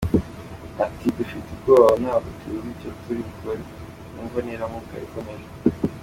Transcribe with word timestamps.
Ati 0.85 1.05
“Dufite 1.17 1.45
ubwoba 1.53 1.89
ntabwo 2.01 2.29
tuzi 2.39 2.67
icyo 2.73 2.89
turi 3.01 3.21
bukore 3.27 3.61
iyi 3.65 4.21
mvura 4.23 4.41
niramuka 4.45 4.93
ikomeje”. 5.05 5.47